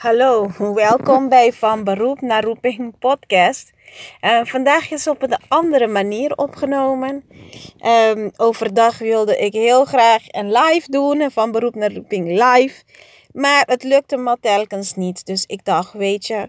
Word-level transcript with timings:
Hallo, 0.00 0.50
welkom 0.74 1.28
bij 1.28 1.52
Van 1.52 1.84
Beroep 1.84 2.20
naar 2.20 2.44
Roeping 2.44 2.98
podcast. 2.98 3.70
Uh, 4.20 4.44
vandaag 4.44 4.90
is 4.90 5.06
op 5.06 5.22
een 5.22 5.36
andere 5.48 5.86
manier 5.86 6.36
opgenomen. 6.36 7.24
Um, 7.86 8.30
overdag 8.36 8.98
wilde 8.98 9.38
ik 9.38 9.52
heel 9.52 9.84
graag 9.84 10.22
een 10.26 10.52
live 10.52 10.90
doen, 10.90 11.30
van 11.30 11.52
beroep 11.52 11.74
naar 11.74 11.92
roeping 11.92 12.28
live. 12.28 12.82
Maar 13.32 13.62
het 13.66 13.82
lukte 13.82 14.16
me 14.16 14.36
telkens 14.40 14.94
niet. 14.94 15.26
Dus 15.26 15.44
ik 15.46 15.64
dacht, 15.64 15.92
weet 15.92 16.26
je, 16.26 16.48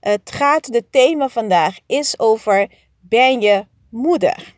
het 0.00 0.30
gaat, 0.30 0.72
de 0.72 0.84
thema 0.90 1.28
vandaag 1.28 1.76
is 1.86 2.18
over 2.18 2.70
ben 3.00 3.40
je 3.40 3.66
moeder? 3.90 4.57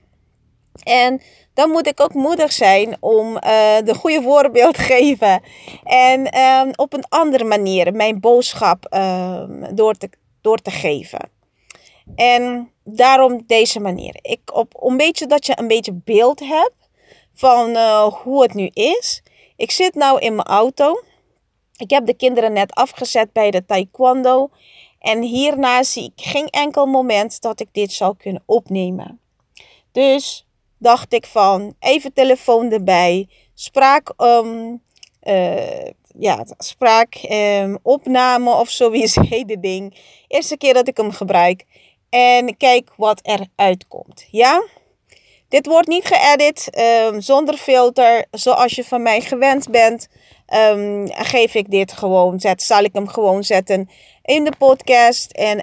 En 0.83 1.21
dan 1.55 1.71
moet 1.71 1.87
ik 1.87 2.01
ook 2.01 2.15
moedig 2.15 2.53
zijn 2.53 2.97
om 3.01 3.27
uh, 3.27 3.41
de 3.85 3.95
goede 3.95 4.23
voorbeeld 4.23 4.75
te 4.75 4.83
geven. 4.95 5.43
En 5.85 6.39
um, 6.39 6.71
op 6.77 6.93
een 6.93 7.09
andere 7.09 7.45
manier 7.45 7.95
mijn 7.95 8.21
boodschap 8.21 8.95
um, 8.95 9.75
door, 9.75 9.95
te, 9.95 10.11
door 10.41 10.59
te 10.59 10.71
geven. 10.71 11.31
En 12.15 12.71
daarom 12.85 13.43
deze 13.47 13.81
manier. 13.81 14.19
Ik 14.23 14.41
op, 14.53 14.83
een 14.83 14.97
beetje 14.97 15.27
dat 15.27 15.47
je 15.47 15.59
een 15.59 15.69
beetje 15.69 16.01
beeld 16.05 16.41
hebt 16.41 16.89
van 17.35 17.71
uh, 17.71 18.03
hoe 18.03 18.43
het 18.43 18.55
nu 18.55 18.67
is. 18.73 19.23
Ik 19.57 19.71
zit 19.71 19.95
nou 19.95 20.19
in 20.19 20.35
mijn 20.35 20.49
auto. 20.49 21.03
Ik 21.77 21.91
heb 21.91 22.07
de 22.07 22.15
kinderen 22.15 22.53
net 22.53 22.75
afgezet 22.75 23.33
bij 23.33 23.51
de 23.51 23.65
taekwondo. 23.65 24.51
En 24.99 25.23
hierna 25.23 25.83
zie 25.83 26.13
ik 26.17 26.25
geen 26.25 26.47
enkel 26.47 26.87
moment 26.87 27.41
dat 27.41 27.61
ik 27.61 27.69
dit 27.73 27.93
zou 27.93 28.17
kunnen 28.17 28.43
opnemen. 28.47 29.21
Dus 29.93 30.47
dacht 30.81 31.13
ik 31.13 31.27
van 31.27 31.75
even 31.79 32.13
telefoon 32.13 32.73
erbij, 32.73 33.29
spraak, 33.55 34.13
um, 34.17 34.83
uh, 35.23 35.85
ja, 36.19 36.45
spraak 36.59 37.15
um, 37.31 37.79
opname 37.83 38.55
of 38.55 38.71
zoiets, 38.71 39.15
hele 39.31 39.61
ding. 39.61 39.97
Eerste 40.29 40.57
keer 40.57 40.75
dat 40.75 40.89
ik 40.89 40.97
hem 40.97 41.11
gebruik 41.11 41.65
en 42.11 42.57
kijk 42.57 42.91
wat 42.97 43.21
er 43.23 43.47
uitkomt. 43.57 44.27
Ja? 44.31 44.65
Dit 45.49 45.67
wordt 45.67 45.89
niet 45.89 46.05
geëdit 46.05 46.79
um, 46.79 47.21
zonder 47.21 47.57
filter, 47.57 48.27
zoals 48.31 48.75
je 48.75 48.85
van 48.85 49.03
mij 49.03 49.21
gewend 49.21 49.71
bent. 49.71 50.09
Geef 51.07 51.55
ik 51.55 51.71
dit 51.71 51.93
gewoon, 51.93 52.41
zet, 52.41 52.63
zal 52.63 52.83
ik 52.83 52.93
hem 52.93 53.09
gewoon 53.09 53.45
zetten 53.45 53.89
in 54.23 54.45
de 54.45 54.53
podcast. 54.59 55.31
En, 55.33 55.59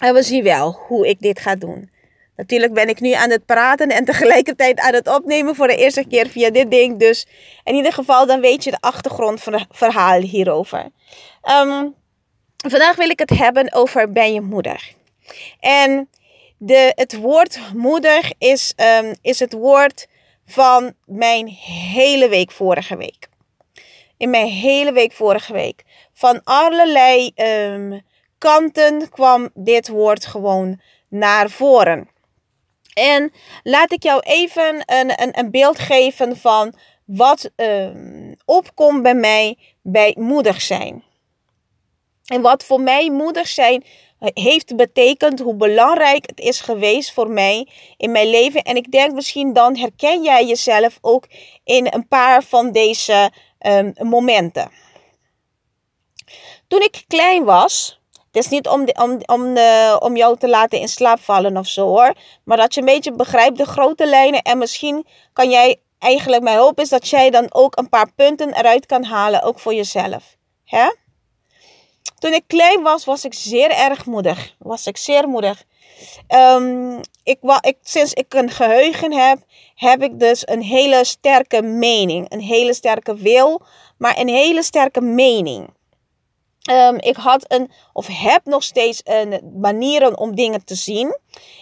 en 0.00 0.14
we 0.14 0.22
zien 0.22 0.42
wel 0.42 0.78
hoe 0.86 1.08
ik 1.08 1.20
dit 1.20 1.40
ga 1.40 1.56
doen. 1.56 1.91
Natuurlijk 2.36 2.72
ben 2.74 2.88
ik 2.88 3.00
nu 3.00 3.12
aan 3.12 3.30
het 3.30 3.46
praten 3.46 3.88
en 3.88 4.04
tegelijkertijd 4.04 4.80
aan 4.80 4.94
het 4.94 5.08
opnemen 5.08 5.54
voor 5.54 5.66
de 5.66 5.76
eerste 5.76 6.06
keer 6.08 6.28
via 6.28 6.50
dit 6.50 6.70
ding. 6.70 6.98
Dus 6.98 7.26
in 7.64 7.74
ieder 7.74 7.92
geval, 7.92 8.26
dan 8.26 8.40
weet 8.40 8.64
je 8.64 8.70
de 8.70 8.80
achtergrond 8.80 9.42
van 9.42 9.52
het 9.52 9.66
verhaal 9.70 10.20
hierover. 10.20 10.90
Um, 11.62 11.94
vandaag 12.68 12.96
wil 12.96 13.10
ik 13.10 13.18
het 13.18 13.30
hebben 13.30 13.72
over 13.72 14.12
ben 14.12 14.32
je 14.32 14.40
moeder. 14.40 14.94
En 15.60 16.08
de, 16.58 16.92
het 16.94 17.16
woord 17.16 17.58
moeder 17.74 18.32
is, 18.38 18.74
um, 19.00 19.14
is 19.22 19.38
het 19.38 19.52
woord 19.52 20.06
van 20.46 20.94
mijn 21.04 21.48
hele 21.48 22.28
week 22.28 22.50
vorige 22.50 22.96
week. 22.96 23.28
In 24.16 24.30
mijn 24.30 24.46
hele 24.46 24.92
week 24.92 25.12
vorige 25.12 25.52
week. 25.52 25.82
Van 26.12 26.40
allerlei 26.44 27.32
um, 27.36 28.02
kanten 28.38 29.08
kwam 29.08 29.48
dit 29.54 29.88
woord 29.88 30.26
gewoon 30.26 30.80
naar 31.08 31.50
voren. 31.50 32.08
En 32.92 33.32
laat 33.62 33.92
ik 33.92 34.02
jou 34.02 34.20
even 34.20 34.82
een, 34.86 35.22
een, 35.22 35.38
een 35.38 35.50
beeld 35.50 35.78
geven 35.78 36.36
van 36.36 36.74
wat 37.04 37.50
um, 37.56 38.36
opkomt 38.44 39.02
bij 39.02 39.14
mij 39.14 39.58
bij 39.82 40.16
moedig 40.18 40.62
zijn. 40.62 41.04
En 42.26 42.40
wat 42.40 42.64
voor 42.64 42.80
mij 42.80 43.10
moedig 43.10 43.48
zijn 43.48 43.84
heeft 44.18 44.76
betekend, 44.76 45.40
hoe 45.40 45.54
belangrijk 45.54 46.26
het 46.26 46.40
is 46.40 46.60
geweest 46.60 47.12
voor 47.12 47.30
mij 47.30 47.68
in 47.96 48.12
mijn 48.12 48.28
leven. 48.28 48.62
En 48.62 48.76
ik 48.76 48.90
denk 48.90 49.12
misschien 49.12 49.52
dan 49.52 49.76
herken 49.76 50.22
jij 50.22 50.46
jezelf 50.46 50.98
ook 51.00 51.26
in 51.64 51.86
een 51.90 52.08
paar 52.08 52.42
van 52.42 52.72
deze 52.72 53.30
um, 53.66 53.92
momenten. 53.98 54.70
Toen 56.68 56.80
ik 56.80 57.04
klein 57.06 57.44
was, 57.44 58.00
het 58.32 58.44
is 58.44 58.50
niet 58.50 58.68
om, 58.68 58.88
om, 58.92 59.18
om, 59.26 59.54
de, 59.54 59.96
om 60.00 60.16
jou 60.16 60.38
te 60.38 60.48
laten 60.48 60.78
in 60.78 60.88
slaap 60.88 61.20
vallen 61.20 61.56
of 61.56 61.66
zo 61.66 61.86
hoor. 61.86 62.12
Maar 62.44 62.56
dat 62.56 62.74
je 62.74 62.80
een 62.80 62.86
beetje 62.86 63.12
begrijpt 63.12 63.58
de 63.58 63.64
grote 63.64 64.06
lijnen. 64.06 64.42
En 64.42 64.58
misschien 64.58 65.06
kan 65.32 65.50
jij 65.50 65.80
eigenlijk, 65.98 66.42
mijn 66.42 66.58
hoop 66.58 66.80
is 66.80 66.88
dat 66.88 67.08
jij 67.08 67.30
dan 67.30 67.46
ook 67.54 67.78
een 67.78 67.88
paar 67.88 68.12
punten 68.12 68.54
eruit 68.54 68.86
kan 68.86 69.04
halen. 69.04 69.42
Ook 69.42 69.58
voor 69.58 69.74
jezelf. 69.74 70.36
Hè? 70.64 70.90
Toen 72.18 72.32
ik 72.32 72.42
klein 72.46 72.82
was, 72.82 73.04
was 73.04 73.24
ik 73.24 73.34
zeer 73.34 73.70
erg 73.70 74.06
moedig. 74.06 74.54
Was 74.58 74.86
ik 74.86 74.96
zeer 74.96 75.28
moedig. 75.28 75.64
Um, 76.28 77.00
ik, 77.22 77.38
ik, 77.60 77.76
sinds 77.82 78.12
ik 78.12 78.34
een 78.34 78.50
geheugen 78.50 79.12
heb, 79.12 79.38
heb 79.74 80.02
ik 80.02 80.20
dus 80.20 80.42
een 80.48 80.62
hele 80.62 81.04
sterke 81.04 81.62
mening. 81.62 82.32
Een 82.32 82.40
hele 82.40 82.74
sterke 82.74 83.14
wil, 83.14 83.62
maar 83.98 84.18
een 84.18 84.28
hele 84.28 84.62
sterke 84.62 85.00
mening. 85.00 85.68
Um, 86.70 86.98
ik 86.98 87.16
had 87.16 87.44
een, 87.48 87.70
of 87.92 88.06
heb 88.06 88.44
nog 88.44 88.62
steeds 88.62 89.00
een 89.04 89.52
manieren 89.60 90.18
om 90.18 90.34
dingen 90.34 90.64
te 90.64 90.74
zien. 90.74 91.16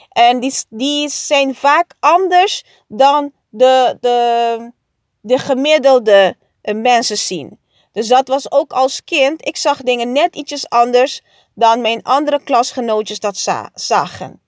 En 0.08 0.40
die, 0.40 0.54
die 0.68 1.08
zijn 1.08 1.54
vaak 1.54 1.94
anders 2.00 2.64
dan 2.88 3.32
de, 3.48 3.96
de, 4.00 4.72
de 5.20 5.38
gemiddelde 5.38 6.36
eh, 6.62 6.74
mensen 6.74 7.18
zien. 7.18 7.58
Dus 7.92 8.08
dat 8.08 8.28
was 8.28 8.50
ook 8.50 8.72
als 8.72 9.04
kind. 9.04 9.46
Ik 9.46 9.56
zag 9.56 9.82
dingen 9.82 10.12
net 10.12 10.36
ietsjes 10.36 10.68
anders 10.68 11.22
dan 11.54 11.80
mijn 11.80 12.02
andere 12.02 12.42
klasgenootjes 12.42 13.20
dat 13.20 13.36
za 13.36 13.70
zagen. 13.74 14.40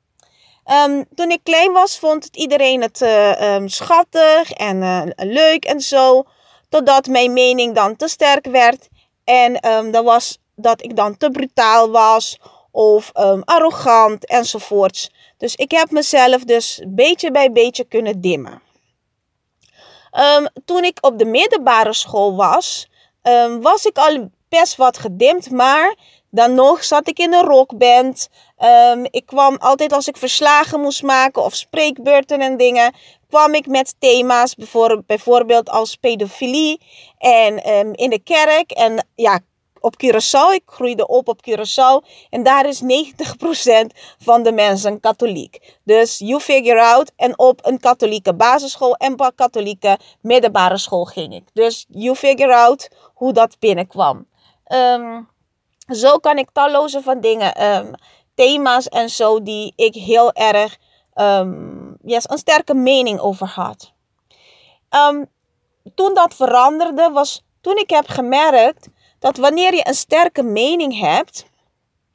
Um, 0.86 1.04
toen 1.14 1.30
ik 1.30 1.40
klein 1.42 1.72
was, 1.72 1.98
vond 1.98 2.24
het 2.24 2.36
iedereen 2.36 2.82
het 2.82 3.00
uh, 3.00 3.54
um, 3.54 3.68
schattig 3.68 4.52
en 4.52 4.82
uh, 4.82 5.02
leuk 5.16 5.64
en 5.64 5.80
zo. 5.80 6.24
Totdat 6.68 7.06
mijn 7.06 7.32
mening 7.32 7.74
dan 7.74 7.96
te 7.96 8.08
sterk 8.08 8.46
werd. 8.46 8.88
En 9.24 9.68
um, 9.68 9.90
dat 9.90 10.04
was 10.04 10.38
dat 10.56 10.82
ik 10.82 10.96
dan 10.96 11.16
te 11.16 11.30
brutaal 11.30 11.90
was 11.90 12.38
of 12.70 13.10
um, 13.14 13.42
arrogant 13.44 14.26
enzovoorts. 14.26 15.10
Dus 15.36 15.54
ik 15.54 15.70
heb 15.70 15.90
mezelf 15.90 16.44
dus 16.44 16.82
beetje 16.88 17.30
bij 17.30 17.52
beetje 17.52 17.84
kunnen 17.84 18.20
dimmen. 18.20 18.62
Um, 20.36 20.48
toen 20.64 20.84
ik 20.84 20.98
op 21.00 21.18
de 21.18 21.24
middelbare 21.24 21.92
school 21.92 22.36
was, 22.36 22.88
um, 23.22 23.60
was 23.60 23.84
ik 23.84 23.98
al 23.98 24.30
best 24.48 24.76
wat 24.76 24.98
gedimd, 24.98 25.50
maar 25.50 25.96
dan 26.30 26.54
nog 26.54 26.84
zat 26.84 27.08
ik 27.08 27.18
in 27.18 27.32
een 27.32 27.44
rockband. 27.44 28.28
Ik 29.10 29.26
kwam 29.26 29.56
altijd 29.56 29.92
als 29.92 30.08
ik 30.08 30.16
verslagen 30.16 30.80
moest 30.80 31.02
maken 31.02 31.42
of 31.42 31.54
spreekbeurten 31.54 32.40
en 32.40 32.56
dingen, 32.56 32.94
kwam 33.28 33.54
ik 33.54 33.66
met 33.66 33.94
thema's, 33.98 34.54
bijvoorbeeld 35.06 35.68
als 35.68 35.96
pedofilie 35.96 36.80
en 37.18 37.92
in 37.92 38.10
de 38.10 38.22
kerk. 38.24 38.70
En 38.70 39.06
ja, 39.14 39.40
op 39.82 39.94
Curaçao. 40.04 40.54
Ik 40.54 40.62
groeide 40.66 41.06
op 41.06 41.28
op 41.28 41.40
Curaçao. 41.50 42.08
En 42.30 42.42
daar 42.42 42.66
is 42.66 42.82
90% 42.82 42.86
van 44.18 44.42
de 44.42 44.52
mensen 44.52 45.00
katholiek. 45.00 45.78
Dus 45.84 46.18
you 46.18 46.40
figure 46.40 46.82
out. 46.82 47.12
En 47.16 47.38
op 47.38 47.66
een 47.66 47.80
katholieke 47.80 48.34
basisschool 48.34 48.94
en 48.94 49.14
een 49.16 49.34
katholieke 49.34 49.98
middelbare 50.20 50.78
school 50.78 51.04
ging 51.04 51.34
ik. 51.34 51.44
Dus 51.52 51.86
you 51.88 52.16
figure 52.16 52.54
out 52.54 52.88
hoe 53.14 53.32
dat 53.32 53.58
binnenkwam. 53.58 54.26
Um, 54.74 55.28
zo 55.86 56.16
kan 56.16 56.38
ik 56.38 56.48
talloze 56.52 57.02
van 57.02 57.20
dingen, 57.20 57.76
um, 57.76 57.94
thema's 58.34 58.88
en 58.88 59.08
zo, 59.08 59.42
die 59.42 59.72
ik 59.76 59.94
heel 59.94 60.32
erg 60.32 60.78
um, 61.14 61.96
yes, 62.02 62.30
een 62.30 62.38
sterke 62.38 62.74
mening 62.74 63.20
over 63.20 63.46
had. 63.46 63.92
toen 65.94 66.14
dat 66.14 66.34
veranderde, 66.34 67.10
was 67.10 67.44
toen 67.60 67.76
ik 67.76 67.90
heb 67.90 68.08
gemerkt 68.08 68.88
dat 69.22 69.36
wanneer 69.36 69.74
je 69.74 69.86
een 69.88 69.94
sterke 69.94 70.42
mening 70.42 70.98
hebt, 70.98 71.46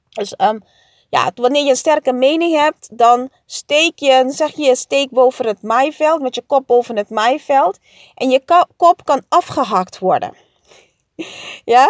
dus 0.09 0.33
um, 0.37 0.63
ja, 1.09 1.31
wanneer 1.35 1.63
je 1.63 1.69
een 1.69 1.75
sterke 1.75 2.13
mening 2.13 2.59
hebt, 2.59 2.97
dan 2.97 3.29
steek 3.45 3.99
je, 3.99 4.23
zeg 4.27 4.55
je, 4.55 4.75
steek 4.75 5.09
boven 5.09 5.47
het 5.47 5.61
maaiveld, 5.61 6.21
met 6.21 6.35
je 6.35 6.41
kop 6.41 6.67
boven 6.67 6.97
het 6.97 7.09
maaiveld. 7.09 7.79
En 8.15 8.29
je 8.29 8.65
kop 8.77 9.05
kan 9.05 9.23
afgehakt 9.29 9.99
worden. 9.99 10.33
ja, 11.75 11.87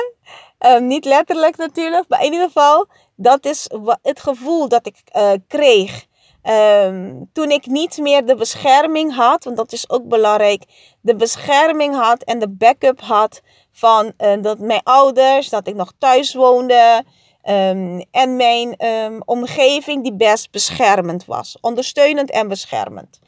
um, 0.59 0.87
niet 0.87 1.05
letterlijk 1.05 1.57
natuurlijk, 1.57 2.05
maar 2.07 2.23
in 2.23 2.31
ieder 2.31 2.47
geval, 2.47 2.87
Dat 3.15 3.45
is 3.45 3.69
het 4.01 4.19
gevoel 4.19 4.67
dat 4.67 4.85
ik 4.85 4.95
uh, 5.15 5.31
kreeg 5.47 6.07
Ehm, 6.47 7.23
toen 7.33 7.49
ik 7.49 7.65
niet 7.65 7.97
meer 7.97 8.25
de 8.25 8.35
bescherming 8.35 9.15
had, 9.15 9.43
want 9.43 9.57
dat 9.57 9.71
is 9.71 9.89
ook 9.89 10.07
belangrijk, 10.07 10.63
de 11.01 11.15
bescherming 11.15 11.95
had 11.95 12.23
en 12.23 12.39
de 12.39 12.49
backup 12.49 13.01
had 13.01 13.41
van 13.77 14.13
uh, 14.17 14.41
dat 14.41 14.59
mijn 14.59 14.81
ouders, 14.83 15.49
dat 15.49 15.67
ik 15.67 15.75
nog 15.75 15.93
thuis 15.97 16.33
woonde 16.33 17.03
um, 17.49 18.05
en 18.11 18.35
mijn 18.35 18.85
um, 18.85 19.21
omgeving 19.25 20.03
die 20.03 20.13
best 20.13 20.51
beschermend 20.51 21.25
was, 21.25 21.57
ondersteunend 21.61 22.31
en 22.31 22.47
beschermend. 22.47 23.19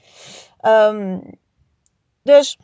dus 2.24 2.58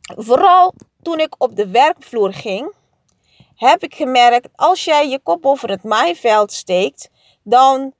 vooral 0.00 0.74
toen 1.02 1.18
ik 1.18 1.34
op 1.38 1.56
de 1.56 1.68
werkvloer 1.68 2.32
ging, 2.32 2.72
heb 3.54 3.82
ik 3.82 3.94
gemerkt, 3.94 4.48
als 4.54 4.84
jij 4.84 5.08
je 5.08 5.20
kop 5.22 5.46
over 5.46 5.70
het 5.70 5.82
maaiveld 5.82 6.52
steekt, 6.52 7.10
dan 7.42 7.94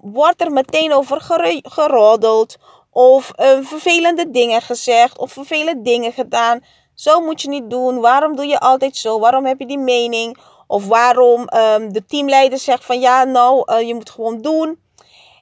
wordt 0.00 0.40
er 0.40 0.52
meteen 0.52 0.92
over 0.92 1.20
geroddeld. 1.62 2.56
Of 2.90 3.32
vervelende 3.60 4.30
dingen 4.30 4.62
gezegd. 4.62 5.18
Of 5.18 5.32
vervelende 5.32 5.82
dingen 5.82 6.12
gedaan. 6.12 6.60
Zo 7.00 7.20
moet 7.20 7.42
je 7.42 7.48
niet 7.48 7.70
doen. 7.70 8.00
Waarom 8.00 8.36
doe 8.36 8.46
je 8.46 8.58
altijd 8.58 8.96
zo? 8.96 9.18
Waarom 9.18 9.46
heb 9.46 9.58
je 9.58 9.66
die 9.66 9.78
mening? 9.78 10.38
Of 10.66 10.86
waarom 10.86 11.40
um, 11.40 11.92
de 11.92 12.04
teamleider 12.06 12.58
zegt 12.58 12.84
van 12.84 13.00
ja, 13.00 13.24
nou, 13.24 13.72
uh, 13.72 13.86
je 13.86 13.94
moet 13.94 14.10
gewoon 14.10 14.40
doen. 14.40 14.82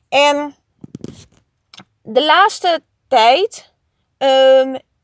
En 0.08 0.56
de 2.02 2.25
laatste 2.25 2.82
tijd, 3.08 3.72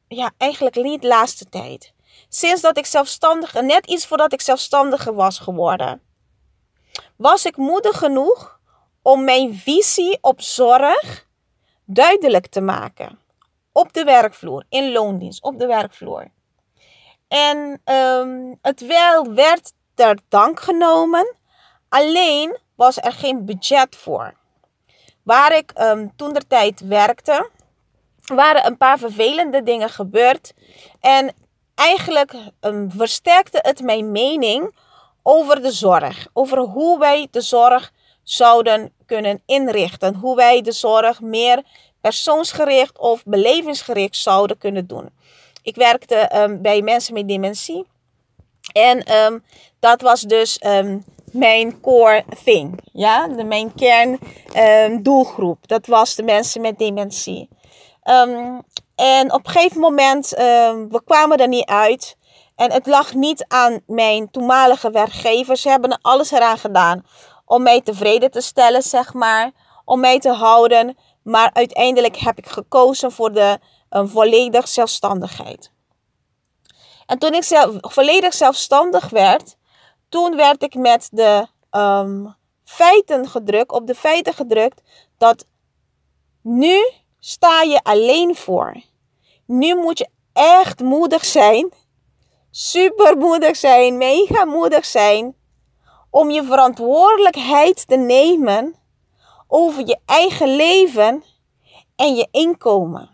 ja, 0.09 0.31
eigenlijk 0.37 0.77
niet 0.77 1.03
de 1.03 1.09
laatste 1.09 1.49
tijd. 1.49 1.93
Sinds 2.29 2.61
dat 2.61 2.79
ik 2.79 2.87
zelfstandig, 2.87 3.61
net 3.61 3.87
iets 3.87 4.07
voordat 4.07 4.33
ik 4.33 4.41
zelfstandiger 4.41 5.15
was 5.15 5.39
geworden, 5.39 6.03
was 7.17 7.45
ik 7.45 7.57
moedig 7.57 7.99
genoeg 7.99 8.61
om 9.03 9.25
mijn 9.25 9.55
visie 9.55 10.19
op 10.21 10.41
zorg 10.41 11.27
duidelijk 11.85 12.47
te 12.47 12.61
maken. 12.61 13.19
Op 13.73 13.93
de 13.93 14.05
werkvloer, 14.05 14.65
in 14.69 14.93
loondienst, 14.93 15.43
op 15.43 15.59
de 15.59 15.67
werkvloer. 15.67 16.33
En 17.35 17.81
um, 17.85 18.59
het 18.63 18.87
wel 18.87 19.33
werd 19.33 19.73
ter 19.95 20.19
dank 20.29 20.61
genomen, 20.61 21.35
alleen 21.89 22.59
was 22.75 22.97
er 22.97 23.13
geen 23.13 23.45
budget 23.45 23.97
voor. 23.97 24.35
Waar 25.23 25.57
ik 25.57 25.73
um, 25.81 26.13
toen 26.17 26.33
de 26.33 26.47
tijd 26.47 26.81
werkte, 26.81 27.51
waren 28.25 28.67
een 28.67 28.77
paar 28.77 28.99
vervelende 28.99 29.63
dingen 29.63 29.89
gebeurd. 29.89 30.53
En 31.01 31.35
eigenlijk 31.75 32.35
um, 32.61 32.91
versterkte 32.91 33.59
het 33.63 33.83
mijn 33.83 34.13
mening 34.13 34.75
over 35.23 35.63
de 35.63 35.73
zorg. 35.73 36.27
Over 36.33 36.59
hoe 36.59 36.99
wij 36.99 37.29
de 37.31 37.41
zorg 37.41 37.93
zouden 38.23 38.93
kunnen 39.07 39.43
inrichten. 39.47 40.15
Hoe 40.15 40.37
wij 40.37 40.63
de 40.63 40.73
zorg 40.73 41.21
meer 41.21 41.63
persoonsgericht 42.01 42.99
of 42.99 43.23
belevingsgericht 43.25 44.17
zouden 44.17 44.59
kunnen 44.59 44.87
doen. 44.87 45.11
Ik 45.65 45.77
werkte 45.77 46.31
um, 46.37 46.63
bij 46.63 46.83
mensen 46.83 47.15
met 47.15 47.29
dementie. 47.29 47.87
En 48.73 49.15
um, 49.15 49.45
dat 49.81 50.01
was 50.01 50.21
dus 50.21 50.61
um, 50.67 51.05
mijn 51.33 51.81
core 51.81 52.25
thing. 52.45 52.81
Ja, 52.93 53.29
de, 53.29 53.45
mijn 53.45 53.75
kern 53.75 54.19
doelgroep. 55.03 55.69
Dat 55.69 55.87
was 55.87 56.15
de 56.15 56.23
mensen 56.23 56.61
met 56.61 56.79
dementie. 56.79 57.49
en 58.95 59.33
op 59.33 59.47
een 59.47 59.53
gegeven 59.53 59.81
moment, 59.81 60.29
we 60.29 61.01
kwamen 61.05 61.39
er 61.39 61.49
niet 61.49 61.69
uit. 61.69 62.17
En 62.57 62.73
het 62.73 62.87
lag 62.87 63.15
niet 63.15 63.45
aan 63.49 63.81
mijn 63.87 64.31
toenmalige 64.31 64.91
werkgevers. 64.91 65.63
Ze 65.63 65.69
hebben 65.69 65.99
alles 66.01 66.31
eraan 66.31 66.59
gedaan 66.59 67.07
om 67.45 67.63
mij 67.63 67.81
tevreden 67.81 68.31
te 68.31 68.41
stellen, 68.41 68.83
zeg 68.83 69.15
maar. 69.15 69.51
Om 69.85 70.01
mij 70.01 70.19
te 70.19 70.33
houden. 70.33 70.97
Maar 71.23 71.51
uiteindelijk 71.53 72.17
heb 72.17 72.39
ik 72.39 72.47
gekozen 72.47 73.13
voor 73.13 73.33
de 73.33 73.59
um, 73.97 74.09
volledig 74.09 74.69
zelfstandigheid. 74.69 75.71
En 77.07 77.19
toen 77.19 77.35
ik 77.35 77.43
zelf, 77.43 77.77
volledig 77.81 78.35
zelfstandig 78.35 79.09
werd, 79.09 79.57
toen 80.09 80.37
werd 80.37 80.63
ik 80.63 80.75
met 80.75 81.09
de 81.13 81.47
um, 81.71 82.35
feiten 82.65 83.29
gedrukt, 83.29 83.73
op 83.73 83.87
de 83.87 83.95
feiten 83.95 84.35
gedrukt, 84.35 84.83
dat 85.19 85.47
nu 86.43 86.91
sta 87.19 87.63
je 87.63 87.83
alleen 87.83 88.37
voor. 88.37 88.83
Nu 89.47 89.75
moet 89.75 89.99
je 89.99 90.09
echt 90.33 90.81
moedig 90.81 91.25
zijn. 91.25 91.73
Super 92.51 93.17
moedig 93.17 93.57
zijn, 93.57 93.99
mega 93.99 94.45
moedig 94.45 94.85
zijn 94.85 95.37
om 96.11 96.31
je 96.31 96.45
verantwoordelijkheid 96.45 97.89
te 97.89 97.97
nemen 97.97 98.75
over 99.49 99.87
je 99.87 99.99
eigen 100.07 100.57
leven 100.57 101.25
en 101.97 102.15
je 102.15 102.29
inkomen. 102.31 103.14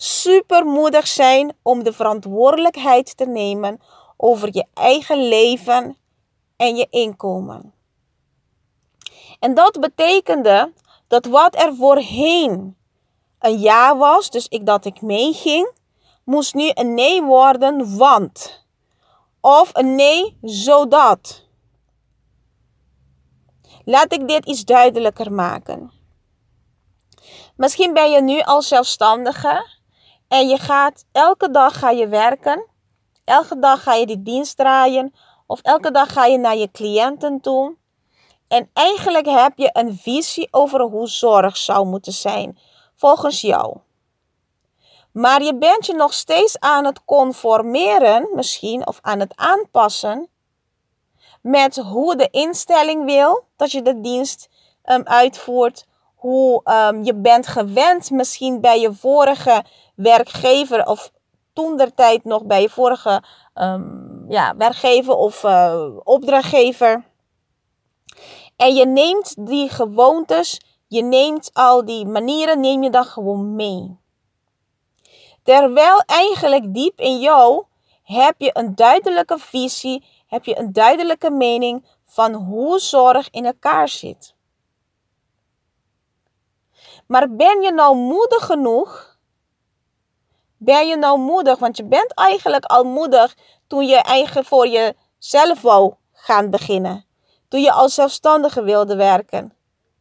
Supermoedig 0.00 1.06
zijn 1.06 1.56
om 1.62 1.82
de 1.82 1.92
verantwoordelijkheid 1.92 3.16
te 3.16 3.26
nemen 3.26 3.80
over 4.16 4.48
je 4.52 4.66
eigen 4.74 5.28
leven 5.28 5.96
en 6.56 6.76
je 6.76 6.86
inkomen. 6.90 7.74
En 9.38 9.54
dat 9.54 9.80
betekende 9.80 10.72
dat 11.08 11.26
wat 11.26 11.62
er 11.62 11.74
voorheen 11.74 12.76
een 13.38 13.58
ja 13.58 13.96
was, 13.96 14.30
dus 14.30 14.46
ik 14.48 14.66
dat 14.66 14.84
ik 14.84 15.02
meeging, 15.02 15.72
moest 16.24 16.54
nu 16.54 16.70
een 16.74 16.94
nee 16.94 17.22
worden, 17.22 17.96
want 17.96 18.64
of 19.40 19.70
een 19.72 19.94
nee, 19.94 20.38
zodat. 20.42 21.46
Laat 23.84 24.12
ik 24.12 24.28
dit 24.28 24.46
iets 24.46 24.64
duidelijker 24.64 25.32
maken. 25.32 25.92
Misschien 27.56 27.94
ben 27.94 28.10
je 28.10 28.22
nu 28.22 28.40
al 28.40 28.62
zelfstandige 28.62 29.77
en 30.28 30.48
je 30.48 30.58
gaat 30.58 31.04
elke 31.12 31.50
dag 31.50 31.78
ga 31.78 31.90
je 31.90 32.08
werken. 32.08 32.66
Elke 33.24 33.58
dag 33.58 33.82
ga 33.82 33.94
je 33.94 34.06
die 34.06 34.22
dienst 34.22 34.56
draaien 34.56 35.14
of 35.46 35.60
elke 35.62 35.90
dag 35.90 36.12
ga 36.12 36.24
je 36.24 36.38
naar 36.38 36.56
je 36.56 36.70
cliënten 36.70 37.40
toe. 37.40 37.76
En 38.48 38.70
eigenlijk 38.72 39.26
heb 39.26 39.52
je 39.56 39.70
een 39.72 39.96
visie 39.96 40.48
over 40.50 40.80
hoe 40.80 41.08
zorg 41.08 41.56
zou 41.56 41.86
moeten 41.86 42.12
zijn 42.12 42.58
volgens 42.96 43.40
jou. 43.40 43.76
Maar 45.12 45.42
je 45.42 45.56
bent 45.56 45.86
je 45.86 45.94
nog 45.94 46.12
steeds 46.12 46.58
aan 46.58 46.84
het 46.84 47.04
conformeren, 47.04 48.28
misschien, 48.34 48.86
of 48.86 48.98
aan 49.00 49.20
het 49.20 49.36
aanpassen 49.36 50.28
met 51.42 51.76
hoe 51.76 52.16
de 52.16 52.28
instelling 52.30 53.04
wil 53.04 53.44
dat 53.56 53.72
je 53.72 53.82
de 53.82 54.00
dienst 54.00 54.48
um, 54.84 55.02
uitvoert. 55.04 55.86
Hoe 56.14 56.62
um, 56.64 57.04
je 57.04 57.14
bent 57.14 57.46
gewend, 57.46 58.10
misschien 58.10 58.60
bij 58.60 58.80
je 58.80 58.92
vorige 58.92 59.64
werkgever 59.98 60.86
of 60.86 61.10
toen 61.52 61.76
der 61.76 61.94
tijd 61.94 62.24
nog 62.24 62.44
bij 62.44 62.62
je 62.62 62.70
vorige 62.70 63.22
um, 63.54 64.24
ja, 64.28 64.56
werkgever 64.56 65.14
of 65.14 65.44
uh, 65.44 65.96
opdrachtgever. 66.04 67.04
En 68.56 68.74
je 68.74 68.86
neemt 68.86 69.46
die 69.46 69.68
gewoontes, 69.68 70.60
je 70.86 71.02
neemt 71.02 71.50
al 71.52 71.84
die 71.84 72.06
manieren, 72.06 72.60
neem 72.60 72.82
je 72.82 72.90
dan 72.90 73.04
gewoon 73.04 73.54
mee. 73.54 73.98
Terwijl 75.42 76.02
eigenlijk 76.06 76.74
diep 76.74 77.00
in 77.00 77.18
jou 77.18 77.64
heb 78.02 78.34
je 78.38 78.50
een 78.52 78.74
duidelijke 78.74 79.38
visie, 79.38 80.04
heb 80.26 80.44
je 80.44 80.58
een 80.58 80.72
duidelijke 80.72 81.30
mening 81.30 81.86
van 82.06 82.32
hoe 82.34 82.78
zorg 82.78 83.30
in 83.30 83.44
elkaar 83.44 83.88
zit. 83.88 84.34
Maar 87.06 87.34
ben 87.34 87.62
je 87.62 87.72
nou 87.72 87.96
moedig 87.96 88.46
genoeg? 88.46 89.07
Ben 90.58 90.88
je 90.88 90.96
nou 90.96 91.18
moedig? 91.18 91.58
Want 91.58 91.76
je 91.76 91.84
bent 91.84 92.14
eigenlijk 92.14 92.64
al 92.64 92.84
moedig 92.84 93.36
toen 93.66 93.86
je 93.86 93.96
eigen 93.96 94.44
voor 94.44 94.68
jezelf 94.68 95.60
wou 95.60 95.94
gaan 96.12 96.50
beginnen. 96.50 97.04
Toen 97.48 97.60
je 97.60 97.72
als 97.72 97.94
zelfstandige 97.94 98.62
wilde 98.62 98.96
werken. 98.96 99.52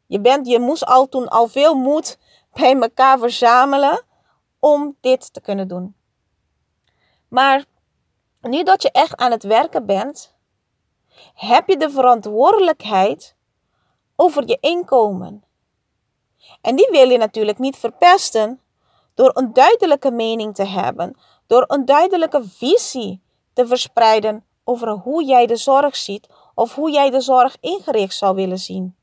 Je, 0.07 0.19
bent, 0.19 0.47
je 0.47 0.59
moest 0.59 0.85
al 0.85 1.07
toen 1.09 1.27
al 1.27 1.47
veel 1.47 1.75
moed 1.75 2.17
bij 2.53 2.75
elkaar 2.79 3.19
verzamelen 3.19 4.03
om 4.59 4.97
dit 5.01 5.33
te 5.33 5.41
kunnen 5.41 5.67
doen. 5.67 5.95
Maar 7.27 7.65
nu 8.41 8.63
dat 8.63 8.81
je 8.81 8.91
echt 8.91 9.15
aan 9.15 9.31
het 9.31 9.43
werken 9.43 9.85
bent, 9.85 10.35
heb 11.33 11.67
je 11.67 11.77
de 11.77 11.89
verantwoordelijkheid 11.89 13.35
over 14.15 14.47
je 14.47 14.57
inkomen. 14.59 15.43
En 16.61 16.75
die 16.75 16.87
wil 16.91 17.09
je 17.09 17.17
natuurlijk 17.17 17.57
niet 17.57 17.77
verpesten 17.77 18.61
door 19.17 19.31
een 19.33 19.53
duidelijke 19.53 20.11
mening 20.11 20.55
te 20.55 20.63
hebben, 20.63 21.17
door 21.47 21.63
een 21.67 21.85
duidelijke 21.85 22.43
visie 22.43 23.21
te 23.53 23.67
verspreiden 23.67 24.45
over 24.63 24.89
hoe 24.89 25.23
jij 25.25 25.45
de 25.45 25.55
zorg 25.55 25.95
ziet 25.95 26.27
of 26.55 26.75
hoe 26.75 26.91
jij 26.91 27.09
de 27.09 27.21
zorg 27.21 27.57
ingericht 27.59 28.15
zou 28.15 28.35
willen 28.35 28.57
zien. 28.57 28.95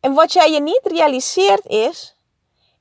En 0.00 0.14
wat 0.14 0.32
jij 0.32 0.52
je 0.52 0.60
niet 0.60 0.80
realiseert 0.82 1.66
is, 1.66 2.16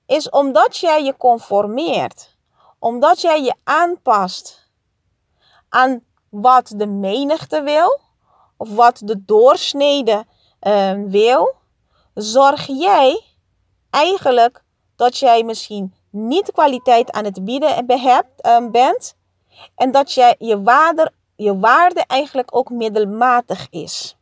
is 0.06 0.30
omdat 0.30 0.78
jij 0.78 1.04
je 1.04 1.18
conformeert, 1.18 2.38
omdat 2.80 3.22
jij 3.22 3.42
je 3.44 3.56
aanpast 3.64 4.70
aan 5.70 6.04
wat 6.30 6.74
de 6.76 6.88
menigte 6.88 7.62
wil 7.62 8.00
of 8.58 8.76
wat 8.76 9.02
de 9.04 9.26
doorsnede 9.26 10.26
uh, 10.62 11.04
wil, 11.08 11.56
zorg 12.14 12.68
jij 12.68 13.30
eigenlijk 13.92 14.64
dat 14.96 15.18
jij 15.18 15.44
misschien 15.44 15.94
niet 16.10 16.52
kwaliteit 16.52 17.12
aan 17.12 17.26
het 17.26 17.46
bieden 17.46 17.86
hebt, 17.88 18.46
uh, 18.46 18.70
bent 18.70 19.16
en 19.76 19.92
dat 19.92 20.14
jij 20.14 20.36
je 20.38 20.62
waarde, 20.62 21.12
je 21.36 21.60
waarde 21.60 22.04
eigenlijk 22.08 22.56
ook 22.56 22.70
middelmatig 22.70 23.68
is. 23.70 24.16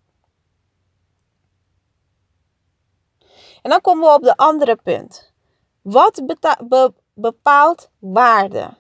En 3.61 3.69
dan 3.69 3.81
komen 3.81 4.07
we 4.07 4.13
op 4.13 4.23
de 4.23 4.38
andere 4.38 4.75
punt. 4.75 5.33
Wat 5.81 6.21
be 6.67 6.93
bepaalt 7.13 7.89
waarde? 7.99 8.77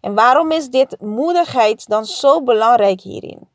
En 0.00 0.14
waarom 0.14 0.50
is 0.50 0.68
dit 0.68 1.00
moedigheid 1.00 1.88
dan 1.88 2.04
zo 2.04 2.42
belangrijk 2.42 3.00
hierin? 3.00 3.47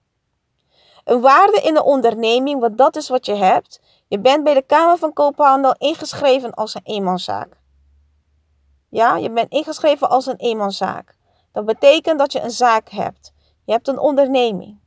Een 1.03 1.21
waarde 1.21 1.61
in 1.61 1.73
de 1.73 1.83
onderneming, 1.83 2.59
want 2.59 2.77
dat 2.77 2.95
is 2.95 3.09
wat 3.09 3.25
je 3.25 3.35
hebt. 3.35 3.81
Je 4.07 4.19
bent 4.19 4.43
bij 4.43 4.53
de 4.53 4.61
Kamer 4.61 4.97
van 4.97 5.13
Koophandel 5.13 5.75
ingeschreven 5.77 6.53
als 6.53 6.75
een 6.75 6.83
eenmanszaak. 6.83 7.61
Ja, 8.89 9.15
je 9.17 9.31
bent 9.31 9.51
ingeschreven 9.51 10.09
als 10.09 10.25
een 10.25 10.37
eenmanszaak. 10.37 11.15
Dat 11.51 11.65
betekent 11.65 12.19
dat 12.19 12.31
je 12.31 12.41
een 12.41 12.51
zaak 12.51 12.89
hebt. 12.89 13.33
Je 13.65 13.71
hebt 13.71 13.87
een 13.87 13.99
onderneming. 13.99 14.79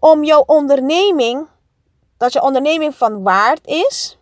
Om 0.00 0.24
jouw 0.24 0.42
onderneming, 0.46 1.48
dat 2.16 2.32
je 2.32 2.42
onderneming 2.42 2.94
van 2.94 3.22
waard 3.22 3.66
is, 3.66 4.18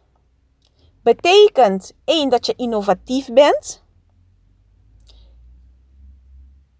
betekent 1.02 1.92
één 2.04 2.28
dat 2.28 2.46
je 2.46 2.54
innovatief 2.56 3.32
bent. 3.32 3.84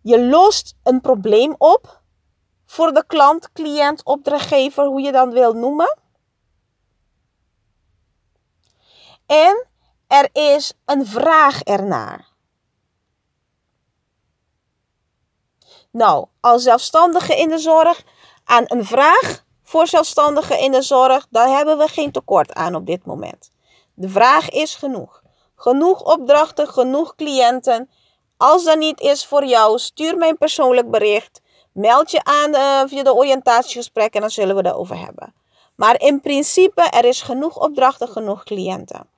Je 0.06 0.26
lost 0.26 0.75
een 0.82 1.00
probleem 1.00 1.54
op 1.58 2.00
voor 2.66 2.92
de 2.92 3.04
klant, 3.06 3.52
cliënt, 3.52 4.04
opdrachtgever, 4.04 4.84
hoe 4.84 5.00
je 5.00 5.12
dan 5.12 5.30
wil 5.30 5.52
noemen. 5.52 5.98
En 9.26 9.66
er 10.06 10.28
is 10.32 10.72
een 10.84 11.06
vraag 11.06 11.62
ernaar. 11.62 12.28
Nou, 15.90 16.26
als 16.40 16.62
zelfstandige 16.62 17.36
in 17.36 17.48
de 17.48 17.58
zorg 17.58 18.04
aan 18.44 18.64
een 18.66 18.84
vraag 18.84 19.44
voor 19.62 19.86
zelfstandigen 19.86 20.58
in 20.58 20.72
de 20.72 20.82
zorg, 20.82 21.26
daar 21.30 21.48
hebben 21.48 21.78
we 21.78 21.88
geen 21.88 22.12
tekort 22.12 22.52
aan 22.52 22.75
op 22.75 22.86
dit 22.86 23.06
moment. 23.06 23.50
De 23.94 24.08
vraag 24.08 24.50
is 24.50 24.75
genoeg. 24.75 25.22
Genoeg 25.56 26.02
opdrachten, 26.02 26.68
genoeg 26.68 27.14
cliënten. 27.14 27.90
Als 28.37 28.64
dat 28.64 28.78
niet 28.78 29.00
is 29.00 29.26
voor 29.26 29.45
jou, 29.45 29.78
stuur 29.78 30.16
mij 30.16 30.28
een 30.28 30.38
persoonlijk 30.38 30.90
bericht. 30.90 31.40
Meld 31.73 32.11
je 32.11 32.25
aan 32.25 32.55
uh, 32.55 32.83
via 32.87 33.02
de 33.02 33.14
oriëntatiegesprek 33.14 34.14
en 34.14 34.21
dan 34.21 34.31
zullen 34.31 34.57
we 34.57 34.69
het 34.69 34.76
over 34.76 34.99
hebben. 34.99 35.35
Maar 35.76 36.00
in 36.00 36.21
principe, 36.21 36.83
er 36.83 37.05
is 37.05 37.23
genoeg 37.23 37.57
opdrachten, 37.57 38.09
genoeg 38.09 38.45
cliënten. 38.45 39.09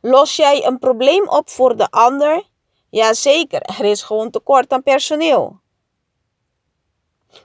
Los 0.00 0.36
jij 0.36 0.66
een 0.66 0.78
probleem 0.78 1.28
op 1.28 1.48
voor 1.48 1.76
de 1.76 1.90
ander? 1.90 2.42
Jazeker, 2.90 3.60
er 3.60 3.84
is 3.84 4.02
gewoon 4.02 4.30
tekort 4.30 4.72
aan 4.72 4.82
personeel. 4.82 5.60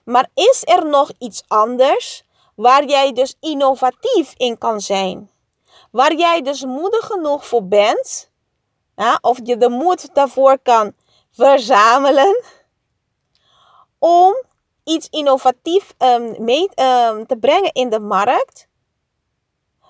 Maar 0.03 0.29
is 0.33 0.61
er 0.65 0.85
nog 0.85 1.11
iets 1.17 1.43
anders 1.47 2.23
waar 2.55 2.85
jij 2.85 3.13
dus 3.13 3.35
innovatief 3.39 4.33
in 4.37 4.57
kan 4.57 4.81
zijn? 4.81 5.31
Waar 5.91 6.15
jij 6.15 6.41
dus 6.41 6.65
moedig 6.65 7.05
genoeg 7.05 7.47
voor 7.47 7.67
bent, 7.67 8.28
of 9.21 9.39
je 9.43 9.57
de 9.57 9.69
moed 9.69 10.13
daarvoor 10.13 10.59
kan 10.59 10.93
verzamelen 11.31 12.43
om 13.97 14.43
iets 14.83 15.07
innovatief 15.09 15.93
um, 15.97 16.43
mee 16.43 16.61
um, 16.63 17.25
te 17.25 17.37
brengen 17.39 17.73
in 17.73 17.89
de 17.89 17.99
markt 17.99 18.67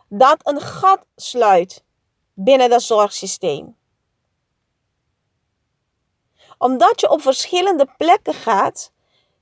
dat 0.10 0.48
een 0.48 0.62
gat 0.62 1.06
sluit 1.16 1.84
binnen 2.34 2.72
het 2.72 2.82
zorgsysteem. 2.82 3.78
Omdat 6.58 7.00
je 7.00 7.10
op 7.10 7.22
verschillende 7.22 7.88
plekken 7.98 8.34
gaat, 8.34 8.92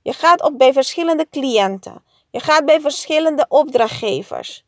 je 0.02 0.12
gaat 0.12 0.56
bij 0.56 0.72
verschillende 0.72 1.28
cliënten, 1.30 2.04
je 2.30 2.40
gaat 2.40 2.64
bij 2.64 2.80
verschillende 2.80 3.46
opdrachtgevers. 3.48 4.64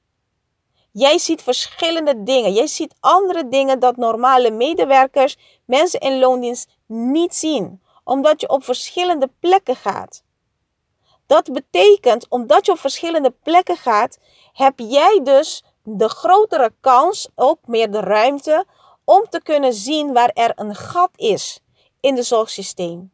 Jij 0.92 1.18
ziet 1.18 1.42
verschillende 1.42 2.22
dingen. 2.22 2.52
Jij 2.52 2.66
ziet 2.66 2.94
andere 3.00 3.48
dingen 3.48 3.78
dat 3.78 3.96
normale 3.96 4.50
medewerkers, 4.50 5.36
mensen 5.64 6.00
in 6.00 6.18
loondienst 6.18 6.68
niet 6.86 7.34
zien 7.34 7.80
omdat 8.10 8.40
je 8.40 8.48
op 8.48 8.64
verschillende 8.64 9.30
plekken 9.40 9.76
gaat. 9.76 10.22
Dat 11.26 11.52
betekent, 11.52 12.28
omdat 12.28 12.66
je 12.66 12.72
op 12.72 12.78
verschillende 12.78 13.30
plekken 13.30 13.76
gaat, 13.76 14.18
heb 14.52 14.78
jij 14.78 15.20
dus 15.22 15.64
de 15.82 16.08
grotere 16.08 16.72
kans, 16.80 17.28
ook 17.34 17.58
meer 17.66 17.90
de 17.90 18.00
ruimte, 18.00 18.66
om 19.04 19.28
te 19.28 19.42
kunnen 19.42 19.74
zien 19.74 20.12
waar 20.12 20.30
er 20.34 20.52
een 20.54 20.74
gat 20.74 21.10
is 21.16 21.60
in 22.00 22.16
het 22.16 22.26
zorgsysteem. 22.26 23.12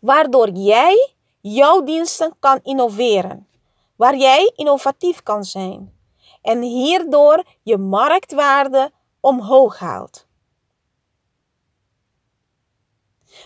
Waardoor 0.00 0.50
jij 0.50 1.14
jouw 1.40 1.82
diensten 1.82 2.34
kan 2.40 2.60
innoveren. 2.62 3.48
Waar 3.96 4.16
jij 4.16 4.52
innovatief 4.54 5.22
kan 5.22 5.44
zijn. 5.44 6.00
En 6.42 6.62
hierdoor 6.62 7.44
je 7.62 7.78
marktwaarde 7.78 8.92
omhoog 9.20 9.78
haalt. 9.78 10.26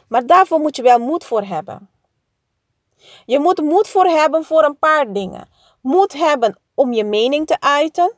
Maar 0.09 0.27
daarvoor 0.27 0.61
moet 0.61 0.77
je 0.77 0.83
wel 0.83 0.99
moed 0.99 1.25
voor 1.25 1.43
hebben. 1.43 1.91
Je 3.27 3.39
moet 3.39 3.63
moed 3.63 3.89
voor 3.89 4.07
hebben 4.07 4.45
voor 4.45 4.65
een 4.65 4.79
paar 4.79 5.13
dingen. 5.13 5.49
Moed 5.81 6.13
hebben 6.13 6.59
om 6.75 6.93
je 6.93 7.05
mening 7.05 7.47
te 7.47 7.61
uiten. 7.61 8.15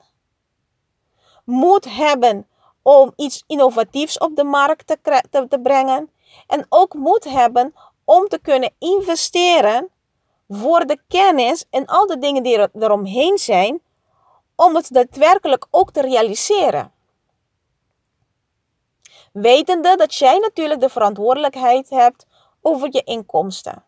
Moed 1.44 1.84
hebben 1.84 2.46
om 2.82 3.12
iets 3.16 3.44
innovatiefs 3.46 4.18
op 4.18 4.36
de 4.36 4.44
markt 4.44 4.86
te, 4.86 5.46
te, 5.48 5.60
brengen. 5.60 6.10
En 6.46 6.66
ook 6.68 6.94
moed 6.94 7.24
hebben 7.24 7.74
om 8.04 8.28
te 8.28 8.38
kunnen 8.38 8.74
investeren 8.78 9.90
voor 10.48 10.86
de 10.86 11.00
kennis 11.08 11.64
en 11.70 11.86
al 11.86 12.06
de 12.06 12.18
dingen 12.18 12.42
die 12.42 12.58
er 12.58 12.70
eromheen 12.72 13.38
zijn, 13.38 13.80
om 14.60 14.74
het 14.74 14.92
daadwerkelijk 14.92 15.66
ook 15.70 15.90
te 15.90 16.00
realiseren. 16.00 16.92
Wetende 19.32 19.96
dat 19.96 20.14
jij 20.14 20.38
natuurlijk 20.38 20.80
de 20.80 20.88
verantwoordelijkheid 20.88 21.90
hebt 21.90 22.26
over 22.60 22.88
je 22.90 23.02
inkomsten. 23.02 23.84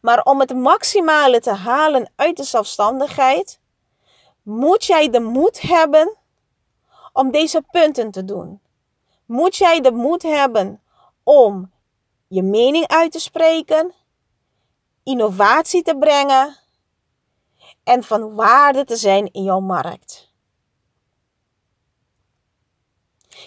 Maar 0.00 0.22
om 0.22 0.40
het 0.40 0.54
maximale 0.54 1.40
te 1.40 1.52
halen 1.52 2.12
uit 2.16 2.36
de 2.36 2.42
zelfstandigheid, 2.42 3.60
moet 4.42 4.84
jij 4.84 5.10
de 5.10 5.20
moed 5.20 5.60
hebben 5.60 6.16
om 7.12 7.30
deze 7.30 7.62
punten 7.70 8.10
te 8.10 8.24
doen. 8.24 8.60
Moet 9.26 9.56
jij 9.56 9.80
de 9.80 9.92
moed 9.92 10.22
hebben 10.22 10.82
om 11.22 11.72
je 12.26 12.42
mening 12.42 12.86
uit 12.86 13.12
te 13.12 13.20
spreken, 13.20 13.92
innovatie 15.02 15.82
te 15.82 15.96
brengen 15.98 16.65
en 17.86 18.02
van 18.02 18.34
waarde 18.34 18.84
te 18.84 18.96
zijn 18.96 19.32
in 19.32 19.42
jouw 19.42 19.60
markt. 19.60 20.32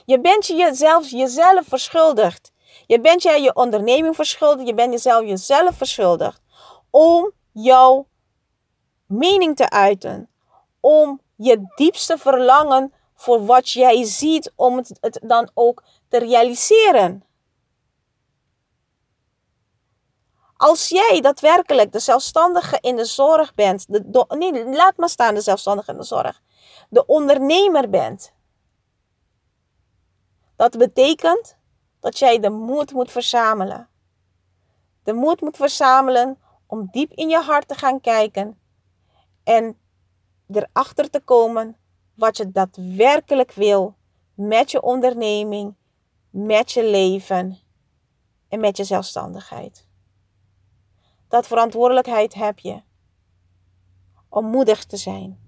Je 0.05 0.21
bent 0.21 0.47
jezelf 0.47 1.09
jezelf 1.09 1.65
verschuldigd. 1.67 2.51
Je 2.87 2.99
bent 2.99 3.23
jij 3.23 3.41
je 3.41 3.55
onderneming 3.55 4.15
verschuldigd. 4.15 4.67
Je 4.67 4.73
bent 4.73 4.91
jezelf 4.91 5.25
jezelf 5.25 5.77
verschuldigd. 5.77 6.41
Om 6.89 7.31
jouw 7.51 8.07
mening 9.05 9.55
te 9.55 9.69
uiten. 9.69 10.29
Om 10.79 11.21
je 11.35 11.71
diepste 11.75 12.17
verlangen 12.17 12.93
voor 13.15 13.45
wat 13.45 13.71
jij 13.71 14.03
ziet. 14.03 14.51
Om 14.55 14.77
het, 14.77 14.97
het 15.01 15.19
dan 15.23 15.49
ook 15.53 15.83
te 16.07 16.17
realiseren. 16.17 17.23
Als 20.61 20.89
jij 20.89 21.19
daadwerkelijk 21.21 21.91
de 21.91 21.99
zelfstandige 21.99 22.77
in 22.81 22.95
de 22.95 23.05
zorg 23.05 23.53
bent. 23.53 23.87
Nee, 23.87 24.65
laat 24.65 24.97
maar 24.97 25.09
staan 25.09 25.33
de 25.33 25.41
zelfstandige 25.41 25.91
in 25.91 25.97
de 25.97 26.03
zorg. 26.03 26.41
De 26.89 27.05
ondernemer 27.05 27.89
bent 27.89 28.33
dat 30.55 30.77
betekent 30.77 31.57
dat 31.99 32.19
jij 32.19 32.39
de 32.39 32.49
moed 32.49 32.93
moet 32.93 33.11
verzamelen. 33.11 33.89
De 35.03 35.13
moed 35.13 35.41
moet 35.41 35.57
verzamelen 35.57 36.37
om 36.67 36.87
diep 36.91 37.11
in 37.11 37.29
je 37.29 37.39
hart 37.39 37.67
te 37.67 37.75
gaan 37.75 38.01
kijken 38.01 38.59
en 39.43 39.77
erachter 40.47 41.09
te 41.09 41.19
komen 41.19 41.77
wat 42.13 42.37
je 42.37 42.51
daadwerkelijk 42.51 43.51
wil 43.51 43.95
met 44.33 44.71
je 44.71 44.81
onderneming, 44.81 45.75
met 46.29 46.71
je 46.71 46.83
leven 46.83 47.59
en 48.47 48.59
met 48.59 48.77
je 48.77 48.83
zelfstandigheid. 48.83 49.88
Dat 51.29 51.47
verantwoordelijkheid 51.47 52.33
heb 52.33 52.59
je 52.59 52.81
om 54.29 54.45
moedig 54.45 54.83
te 54.85 54.97
zijn. 54.97 55.39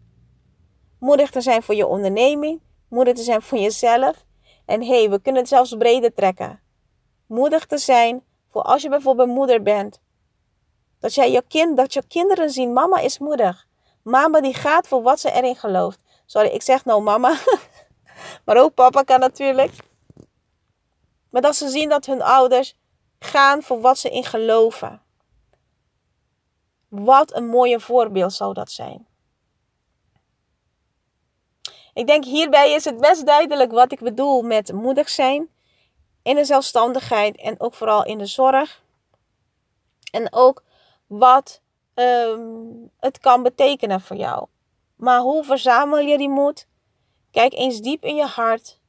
Moedig 1.00 1.30
te 1.30 1.42
zijn 1.42 1.64
voor 1.64 1.76
je 1.76 1.88
onderneming, 1.88 2.62
moedig 2.88 3.16
te 3.16 3.24
zijn 3.24 3.42
voor 3.42 3.58
jezelf 3.58 4.26
En 4.66 4.82
hé, 4.82 5.00
hey, 5.00 5.10
we 5.10 5.22
kunnen 5.22 5.42
het 5.42 5.50
zelfs 5.50 5.76
breder 5.78 6.14
trekken. 6.14 6.62
Moedig 7.26 7.66
te 7.66 7.78
zijn 7.78 8.24
voor 8.52 8.62
als 8.62 8.82
je 8.82 8.90
bijvoorbeeld 8.90 9.28
moeder 9.28 9.62
bent. 9.62 10.02
Dat, 11.00 11.14
jij 11.14 11.32
je 11.32 11.44
kind, 11.48 11.78
dat 11.78 11.94
je 11.94 12.08
kinderen 12.08 12.50
zien, 12.50 12.74
mama 12.74 13.00
is 13.00 13.20
moedig. 13.20 13.68
Mama 14.02 14.42
die 14.42 14.54
gaat 14.54 14.88
voor 14.88 15.02
wat 15.02 15.20
ze 15.20 15.32
erin 15.32 15.56
gelooft. 15.56 16.00
Sorry, 16.26 16.50
ik 16.50 16.62
zeg 16.62 16.86
nou 16.86 17.02
mama. 17.02 17.38
maar 18.46 18.58
ook 18.58 18.74
papa 18.74 19.04
kan 19.04 19.20
natuurlijk. 19.20 19.74
Maar 21.30 21.42
dat 21.42 21.56
ze 21.56 21.70
zien 21.70 21.90
dat 21.90 22.06
hun 22.06 22.22
ouders 22.22 22.78
gaan 23.20 23.64
voor 23.64 23.82
wat 23.82 23.98
ze 23.98 24.10
in 24.10 24.24
geloven. 24.26 25.02
Wat 26.92 27.36
een 27.36 27.48
mooie 27.48 27.80
voorbeeld 27.80 28.34
zou 28.34 28.54
dat 28.54 28.72
zijn. 28.72 29.08
Ik 31.94 32.08
denk 32.08 32.24
hierbij 32.26 32.72
is 32.72 32.86
het 32.86 32.98
best 32.98 33.26
duidelijk 33.26 33.72
wat 33.72 33.92
ik 33.92 34.00
bedoel 34.00 34.42
met 34.42 34.74
moedig 34.74 35.10
zijn 35.10 35.50
in 36.24 36.36
de 36.36 36.46
zelfstandigheid 36.46 37.38
en 37.38 37.60
ook 37.60 37.74
vooral 37.74 38.06
in 38.06 38.18
de 38.18 38.26
zorg. 38.26 38.84
En 40.12 40.34
ook 40.34 40.64
wat 41.08 41.62
ehm, 41.94 42.42
het 43.00 43.20
kan 43.20 43.44
betekenen 43.44 44.02
voor 44.02 44.18
jou. 44.18 44.48
Maar 44.96 45.20
hoe 45.20 45.44
verzamel 45.44 46.00
je 46.00 46.18
die 46.18 46.30
moed? 46.30 46.68
Kijk 47.32 47.54
eens 47.54 47.82
diep 47.82 48.04
in 48.04 48.16
je 48.16 48.26
hart. 48.26 48.80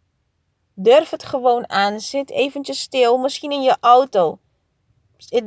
Durf 0.75 1.11
het 1.11 1.25
gewoon 1.25 1.69
aan. 1.69 2.01
Zit 2.01 2.31
eventjes 2.31 2.81
stil, 2.81 3.19
misschien 3.19 3.51
in 3.51 3.63
je 3.63 3.77
auto. 3.81 4.39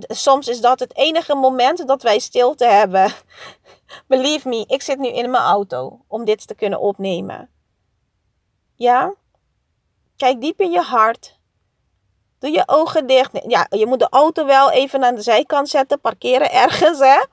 Soms 0.08 0.48
is 0.48 0.62
dat 0.62 0.80
het 0.80 0.96
enige 0.96 1.36
moment 1.36 1.88
dat 1.88 2.02
wij 2.02 2.20
stilte 2.20 2.66
hebben. 2.66 3.12
Believe 4.08 4.50
me, 4.50 4.66
ik 4.68 4.82
zit 4.82 5.00
nu 5.00 5.08
in 5.08 5.32
mijn 5.32 5.44
auto 5.44 6.02
om 6.08 6.26
dit 6.26 6.48
te 6.48 6.56
kunnen 6.56 6.80
opnemen. 6.80 7.50
Ja? 8.76 9.14
Kijk 10.18 10.42
diep 10.42 10.60
in 10.60 10.72
je 10.72 10.82
hart. 10.82 11.40
Doe 12.40 12.52
je 12.52 12.64
ogen 12.66 13.08
dicht. 13.08 13.32
Ja, 13.48 13.68
je 13.70 13.86
moet 13.86 14.00
de 14.00 14.10
auto 14.10 14.46
wel 14.46 14.72
even 14.72 15.04
aan 15.04 15.16
de 15.16 15.22
zijkant 15.22 15.70
zetten, 15.70 16.00
parkeren 16.00 16.52
ergens, 16.52 17.00
hè? 17.00 17.24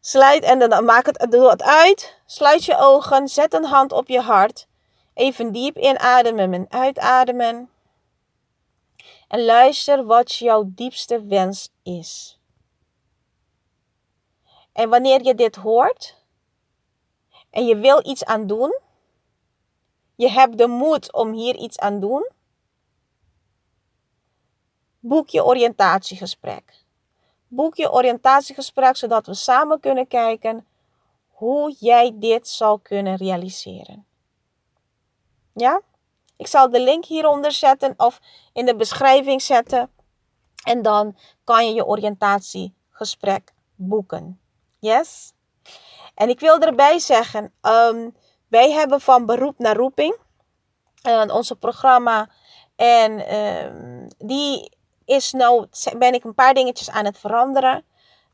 Sluit 0.00 0.42
en 0.42 0.58
dan 0.58 0.84
maak 0.84 1.06
het, 1.06 1.26
doe 1.30 1.50
het 1.50 1.62
uit. 1.62 2.18
Sluit 2.26 2.64
je 2.64 2.76
ogen, 2.78 3.28
zet 3.28 3.54
een 3.54 3.64
hand 3.64 3.92
op 3.92 4.08
je 4.08 4.20
hart. 4.20 4.66
Even 5.14 5.52
diep 5.52 5.76
inademen 5.76 6.52
en 6.52 6.66
uitademen. 6.68 7.68
En 9.28 9.44
luister 9.44 10.04
wat 10.04 10.34
jouw 10.34 10.64
diepste 10.66 11.24
wens 11.24 11.72
is. 11.82 12.38
En 14.72 14.88
wanneer 14.88 15.24
je 15.24 15.34
dit 15.34 15.56
hoort 15.56 16.22
en 17.50 17.66
je 17.66 17.76
wil 17.76 18.06
iets 18.06 18.24
aan 18.24 18.46
doen, 18.46 18.78
je 20.14 20.30
hebt 20.30 20.58
de 20.58 20.66
moed 20.66 21.12
om 21.12 21.32
hier 21.32 21.56
iets 21.56 21.78
aan 21.78 22.00
doen, 22.00 22.30
boek 25.00 25.28
je 25.28 25.44
oriëntatiegesprek. 25.44 26.84
Boek 27.48 27.76
je 27.76 27.92
oriëntatiegesprek 27.92 28.96
zodat 28.96 29.26
we 29.26 29.34
samen 29.34 29.80
kunnen 29.80 30.06
kijken 30.06 30.66
hoe 31.28 31.76
jij 31.78 32.12
dit 32.14 32.48
zal 32.48 32.78
kunnen 32.78 33.16
realiseren. 33.16 34.06
Ja? 35.52 35.82
Ik 36.36 36.46
zal 36.46 36.70
de 36.70 36.80
link 36.80 37.04
hieronder 37.04 37.52
zetten 37.52 37.94
of 37.96 38.20
in 38.52 38.66
de 38.66 38.76
beschrijving 38.76 39.42
zetten. 39.42 39.90
En 40.64 40.82
dan 40.82 41.16
kan 41.44 41.66
je 41.66 41.74
je 41.74 41.86
oriëntatiegesprek 41.86 43.52
boeken. 43.74 44.40
Yes? 44.78 45.32
En 46.14 46.28
ik 46.28 46.40
wil 46.40 46.58
erbij 46.58 46.98
zeggen, 46.98 47.52
um, 47.62 48.16
wij 48.48 48.70
hebben 48.70 49.00
van 49.00 49.26
beroep 49.26 49.58
naar 49.58 49.76
roeping 49.76 50.16
uh, 51.08 51.24
onze 51.34 51.56
programma. 51.56 52.30
En 52.76 53.12
uh, 53.12 54.08
die 54.18 54.76
is 55.04 55.32
nou, 55.32 55.66
ben 55.98 56.14
ik 56.14 56.24
een 56.24 56.34
paar 56.34 56.54
dingetjes 56.54 56.90
aan 56.90 57.04
het 57.04 57.18
veranderen. 57.18 57.84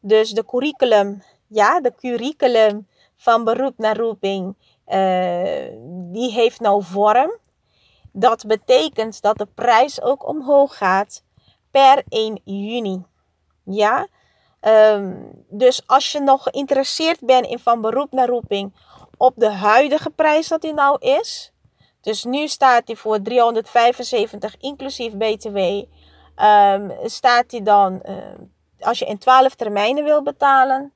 Dus 0.01 0.31
de 0.31 0.45
curriculum, 0.45 1.23
ja, 1.47 1.81
de 1.81 1.95
curriculum 1.95 2.89
van 3.17 3.45
beroep 3.45 3.79
naar 3.79 3.97
roeping, 3.97 4.57
uh, 4.87 5.65
die 6.13 6.33
heeft 6.33 6.61
nou 6.61 6.83
vorm. 6.83 7.39
Dat 8.13 8.47
betekent 8.47 9.23
dat 9.23 9.39
de 9.39 9.47
prijs 9.47 10.03
ook 10.03 10.27
omhoog 10.29 10.77
gaat 10.77 11.23
per 11.71 12.03
1 12.09 12.41
juni. 12.45 13.05
Ja, 13.65 14.07
um, 14.61 15.31
dus 15.49 15.83
als 15.87 16.13
je 16.13 16.21
nog 16.21 16.43
geïnteresseerd 16.43 17.21
bent 17.21 17.47
in 17.47 17.59
van 17.59 17.81
beroep 17.81 18.13
naar 18.13 18.29
roeping 18.29 18.73
op 19.17 19.33
de 19.37 19.51
huidige 19.51 20.11
prijs 20.11 20.49
dat 20.49 20.61
die 20.61 20.75
nou 20.75 20.99
is. 20.99 21.53
Dus 22.01 22.25
nu 22.25 22.49
staat 22.49 22.83
hij 22.87 22.97
voor 22.97 23.23
375 23.23 24.57
inclusief 24.57 25.17
BTW. 25.17 25.85
Ehm, 26.35 26.91
staat 27.05 27.51
hij 27.51 27.63
dan, 27.63 28.01
uh, 28.09 28.17
als 28.81 28.99
je 28.99 29.05
in 29.05 29.19
12 29.19 29.55
termijnen 29.55 30.05
wil 30.05 30.23
betalen. 30.23 30.93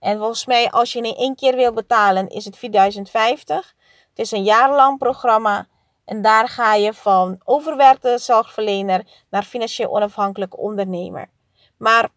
En 0.00 0.18
volgens 0.18 0.46
mij, 0.46 0.70
als 0.70 0.92
je 0.92 0.98
in 0.98 1.14
één 1.16 1.34
keer 1.34 1.56
wil 1.56 1.72
betalen, 1.72 2.28
is 2.28 2.44
het 2.44 2.56
4050. 2.56 3.74
Het 4.08 4.18
is 4.18 4.30
een 4.30 4.44
jarenlang 4.44 4.98
programma. 4.98 5.66
En 6.06 6.22
daar 6.22 6.48
ga 6.48 6.74
je 6.74 6.94
van 6.94 7.40
overwerkte 7.44 8.18
zorgverlener 8.18 9.06
naar 9.30 9.42
financieel 9.42 9.94
onafhankelijk 9.94 10.58
ondernemer. 10.58 11.30
Maar 11.76 12.08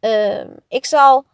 uh, 0.00 0.44
ik 0.68 0.86
zal 0.86 1.24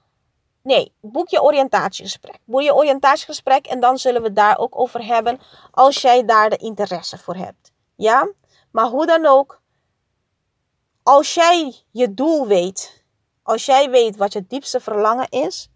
Nee, 0.62 0.94
boek 1.00 1.28
je 1.28 1.42
oriëntatiegesprek. 1.42 2.38
Boek 2.44 2.62
je 2.62 2.74
oriëntatiegesprek 2.74 3.66
en 3.66 3.80
dan 3.80 3.98
zullen 3.98 4.22
we 4.22 4.32
daar 4.32 4.58
ook 4.58 4.78
over 4.78 5.04
hebben 5.04 5.40
als 5.70 6.02
jij 6.02 6.24
daar 6.24 6.50
de 6.50 6.56
interesse 6.56 7.18
voor 7.18 7.36
hebt. 7.36 7.72
Ja? 7.96 8.32
Maar 8.70 8.86
hoe 8.86 9.06
dan 9.06 9.26
ook, 9.26 9.60
als 11.02 11.34
jij 11.34 11.74
je 11.90 12.14
doel 12.14 12.46
weet, 12.46 13.04
als 13.42 13.64
jij 13.66 13.90
weet 13.90 14.16
wat 14.16 14.32
je 14.32 14.46
diepste 14.46 14.80
verlangen 14.80 15.28
is, 15.28 15.68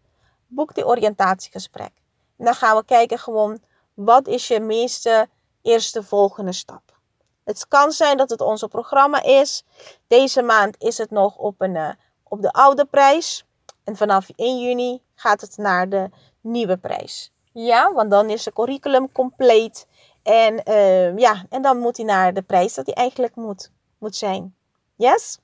boek 0.47 0.75
die 0.75 0.87
oriëntatiegesprek. 0.87 1.93
En 2.39 2.45
dan 2.45 2.55
gaan 2.55 2.77
we 2.77 2.85
kijken 2.85 3.19
gewoon, 3.19 3.63
wat 3.95 4.27
is 4.27 4.49
je 4.49 4.61
meeste 4.61 5.29
eerste 5.67 6.03
volgende 6.03 6.53
stap? 6.53 6.99
Het 7.45 7.69
kan 7.69 7.93
zijn 7.93 8.17
dat 8.17 8.31
het 8.31 8.41
onze 8.41 8.69
programma 8.69 9.23
is. 9.23 9.65
Deze 10.07 10.43
maand 10.43 10.83
is 10.83 10.99
het 10.99 11.11
nog 11.11 11.37
op, 11.37 11.61
een, 11.61 11.75
uh, 11.75 11.91
op 12.23 12.43
de 12.43 12.53
oude 12.53 12.85
prijs. 12.85 13.45
En 13.85 13.97
vanaf 13.97 14.29
1 14.37 14.61
juni 14.61 15.03
gaat 15.15 15.41
het 15.41 15.57
naar 15.57 15.89
de 15.89 16.11
nieuwe 16.41 16.77
prijs. 16.77 17.33
Ja, 17.53 17.93
want 17.93 18.11
dan 18.11 18.31
is 18.31 18.43
de 18.43 18.53
curriculum 18.53 19.13
compleet. 19.13 19.87
En, 20.23 20.61
uh, 20.69 21.17
ja, 21.19 21.45
en 21.49 21.63
dan 21.63 21.79
moet 21.79 21.97
hij 21.97 22.07
naar 22.07 22.35
de 22.35 22.43
prijs 22.43 22.75
dat 22.75 22.87
hij 22.87 22.95
eigenlijk 22.95 23.35
moet, 23.35 23.71
moet 23.99 24.17
zijn. 24.17 24.57
Yes? 24.97 25.39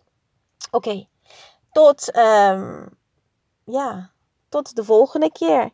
Oké. 0.70 1.06
Tot, 1.72 2.16
um, 2.16 2.98
ja, 3.64 4.10
tot 4.48 4.76
de 4.76 4.84
volgende 4.84 5.32
keer. 5.32 5.70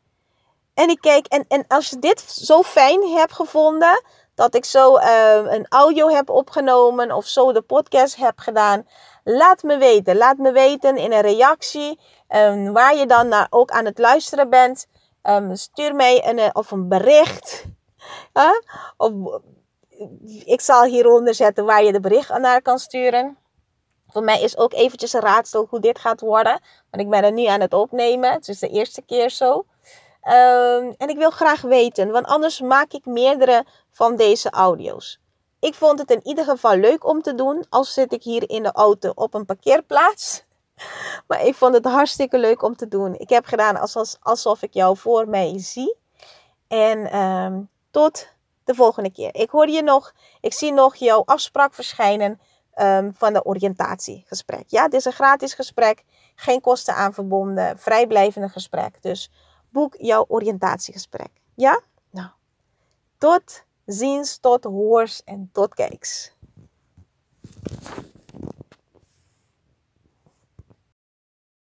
En 0.75 0.89
ik 0.89 1.01
kijk, 1.01 1.27
en, 1.27 1.45
en 1.49 1.65
als 1.67 1.91
je 1.91 1.99
dit 1.99 2.21
zo 2.21 2.63
fijn 2.63 3.03
hebt 3.03 3.33
gevonden, 3.33 4.03
dat 4.39 4.55
ik 4.55 4.65
zo 4.65 4.99
uh, 4.99 5.53
een 5.53 5.67
audio 5.69 6.09
heb 6.09 6.31
opgenomen 6.31 7.13
of 7.13 7.27
zo 7.27 7.53
de 7.53 7.63
podcast 7.63 8.17
heb 8.17 8.39
gedaan, 8.39 8.87
laat 9.25 9.63
me 9.63 9.79
weten. 9.79 10.17
Laat 10.17 10.37
me 10.37 10.53
weten 10.53 10.97
in 10.97 11.13
een 11.13 11.21
reactie. 11.21 12.01
Um, 12.29 12.73
waar 12.73 12.97
je 12.97 13.07
dan 13.07 13.29
naar, 13.29 13.47
ook 13.51 13.71
aan 13.71 13.85
het 13.85 13.99
luisteren 13.99 14.51
bent. 14.51 14.87
Um, 15.23 15.57
stuur 15.57 15.95
mij 15.95 16.29
een, 16.29 16.39
eh, 16.39 16.51
of 16.53 16.71
een 16.71 16.89
bericht. 16.89 17.65
Of, 18.97 19.13
ik 20.45 20.61
zal 20.61 20.85
hieronder 20.85 21.35
zetten 21.35 21.65
waar 21.65 21.85
je 21.85 21.93
de 21.93 22.01
bericht 22.01 22.39
naar 22.39 22.63
kan 22.63 22.79
sturen. 22.79 23.39
Voor 24.09 24.23
mij 24.23 24.41
is 24.41 24.57
ook 24.57 24.73
eventjes 24.73 25.13
een 25.13 25.21
raadsel 25.21 25.67
hoe 25.71 25.81
dit 25.81 25.99
gaat 25.99 26.21
worden. 26.21 26.61
Want 26.91 27.03
ik 27.03 27.11
ben 27.11 27.25
er 27.25 27.33
nu 27.33 27.45
aan 27.45 27.61
het 27.61 27.75
opnemen. 27.75 28.33
Het 28.33 28.49
is 28.49 28.59
de 28.59 28.69
eerste 28.69 29.03
keer 29.03 29.31
zo. 29.31 29.65
Um, 30.29 30.95
en 30.99 31.09
ik 31.09 31.17
wil 31.17 31.31
graag 31.31 31.61
weten, 31.61 32.11
want 32.11 32.27
anders 32.27 32.61
maak 32.61 32.93
ik 32.93 33.07
meerdere 33.07 33.65
van 33.91 34.17
deze 34.17 34.51
audio's. 34.51 35.21
Ik 35.61 35.75
vond 35.75 35.99
het 35.99 36.11
in 36.11 36.27
ieder 36.27 36.45
geval 36.45 36.77
leuk 36.77 37.07
om 37.07 37.23
te 37.23 37.35
doen, 37.35 37.65
als 37.69 37.93
zit 37.93 38.13
ik 38.13 38.23
hier 38.23 38.51
in 38.51 38.63
de 38.63 38.73
auto 38.73 39.13
op 39.15 39.35
een 39.35 39.45
parkeerplaats. 39.45 40.45
Maar 41.27 41.47
ik 41.47 41.55
vond 41.55 41.75
het 41.75 41.85
hartstikke 41.85 42.39
leuk 42.39 42.63
om 42.63 42.77
te 42.77 42.89
doen. 42.89 43.15
Ik 43.15 43.29
heb 43.29 43.45
gedaan 43.45 43.77
alsof, 44.21 44.63
ik 44.63 44.75
jou 44.75 44.97
voor 44.97 45.29
mij 45.29 45.55
zie. 45.57 45.97
En 46.69 47.19
um, 47.19 47.69
tot 47.91 48.29
de 48.65 48.75
volgende 48.75 49.13
keer. 49.13 49.35
Ik 49.35 49.51
hoor 49.51 49.69
je 49.69 49.83
nog. 49.83 50.13
Ik 50.41 50.53
zie 50.53 50.73
nog 50.73 50.97
jouw 50.97 51.23
afspraak 51.25 51.75
verschijnen 51.75 52.41
um, 52.75 53.15
van 53.15 53.33
de 53.33 53.45
oriëntatiegesprek. 53.45 54.65
Ja, 54.67 54.83
het 54.83 54.95
is 54.95 55.05
een 55.05 55.13
gratis 55.13 55.55
gesprek. 55.55 56.05
Geen 56.35 56.61
kosten 56.61 56.95
aan 56.95 57.15
verbonden. 57.15 57.79
Vrijblijvende 57.79 58.49
gesprek. 58.49 59.03
Dus 59.03 59.31
boek 59.71 59.97
jouw 59.99 60.25
oriëntatiegesprek. 60.29 61.31
Ja? 61.55 61.81
Nou, 62.11 62.29
tot 63.19 63.65
ziens, 63.85 64.39
tot 64.39 64.65
hoors 64.65 65.23
en 65.25 65.49
tot 65.53 65.75
kijks. 65.75 66.33